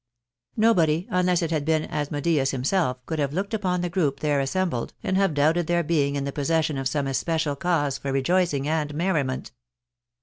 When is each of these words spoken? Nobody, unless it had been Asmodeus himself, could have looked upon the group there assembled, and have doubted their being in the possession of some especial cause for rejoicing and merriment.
Nobody, 0.57 1.05
unless 1.11 1.43
it 1.43 1.51
had 1.51 1.63
been 1.63 1.85
Asmodeus 1.85 2.49
himself, 2.49 3.05
could 3.05 3.19
have 3.19 3.33
looked 3.33 3.53
upon 3.53 3.81
the 3.81 3.89
group 3.89 4.19
there 4.19 4.39
assembled, 4.39 4.95
and 5.03 5.15
have 5.15 5.35
doubted 5.35 5.67
their 5.67 5.83
being 5.83 6.15
in 6.15 6.23
the 6.23 6.31
possession 6.31 6.79
of 6.79 6.87
some 6.87 7.05
especial 7.05 7.55
cause 7.55 7.99
for 7.99 8.11
rejoicing 8.11 8.67
and 8.67 8.95
merriment. 8.95 9.51